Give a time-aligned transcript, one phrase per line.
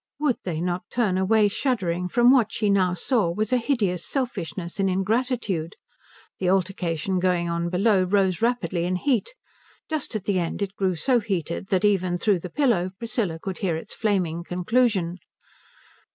[0.19, 4.79] Would they not turn away shuddering from what she now saw was a hideous selfishness
[4.79, 5.75] and ingratitude?
[6.39, 9.35] The altercation going on below rose rapidly in heat.
[9.91, 13.59] Just at the end it grew so heated that even through the pillow Priscilla could
[13.59, 15.19] hear its flaming conclusion.